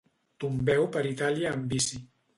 [0.43, 2.03] Tombeu per Itàlia en bici.